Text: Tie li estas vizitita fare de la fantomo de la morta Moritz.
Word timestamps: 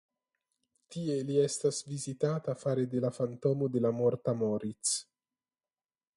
Tie 0.95 1.17
li 1.27 1.35
estas 1.41 1.81
vizitita 1.89 2.57
fare 2.63 2.87
de 2.95 3.05
la 3.07 3.13
fantomo 3.19 3.71
de 3.77 3.85
la 3.89 3.93
morta 4.01 4.37
Moritz. 4.43 4.97